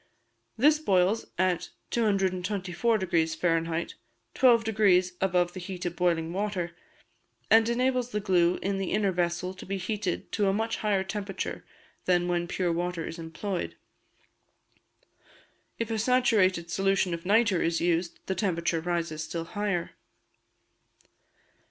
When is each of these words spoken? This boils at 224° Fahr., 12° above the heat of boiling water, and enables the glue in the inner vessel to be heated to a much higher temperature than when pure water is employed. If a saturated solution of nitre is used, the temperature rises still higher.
This 0.57 0.79
boils 0.79 1.25
at 1.37 1.69
224° 1.91 2.73
Fahr., 3.35 3.93
12° 4.33 5.11
above 5.21 5.53
the 5.53 5.59
heat 5.59 5.85
of 5.85 5.95
boiling 5.95 6.33
water, 6.33 6.75
and 7.51 7.69
enables 7.69 8.09
the 8.09 8.19
glue 8.19 8.57
in 8.63 8.79
the 8.79 8.93
inner 8.93 9.11
vessel 9.11 9.53
to 9.53 9.63
be 9.63 9.77
heated 9.77 10.31
to 10.31 10.47
a 10.47 10.53
much 10.53 10.77
higher 10.77 11.03
temperature 11.03 11.63
than 12.05 12.27
when 12.27 12.47
pure 12.47 12.73
water 12.73 13.05
is 13.05 13.19
employed. 13.19 13.75
If 15.77 15.91
a 15.91 15.99
saturated 15.99 16.71
solution 16.71 17.13
of 17.13 17.23
nitre 17.23 17.61
is 17.63 17.79
used, 17.79 18.19
the 18.25 18.33
temperature 18.33 18.81
rises 18.81 19.23
still 19.23 19.45
higher. 19.45 19.91